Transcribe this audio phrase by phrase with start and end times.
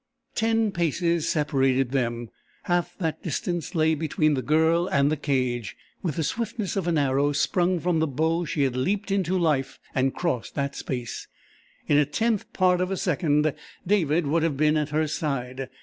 [0.33, 2.31] Ten paces separated them;
[2.63, 5.77] half that distance lay between the Girl and the cage.
[6.01, 9.77] With the swiftness of an arrow sprung from the bow she had leaped into life
[9.93, 11.27] and crossed that space.
[11.87, 13.53] In a tenth part of a second
[13.85, 15.69] David would have been at her side.